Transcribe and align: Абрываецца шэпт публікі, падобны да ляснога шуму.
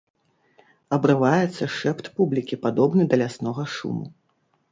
Абрываецца 0.95 1.63
шэпт 1.77 2.09
публікі, 2.17 2.55
падобны 2.65 3.03
да 3.11 3.15
ляснога 3.25 3.63
шуму. 3.77 4.05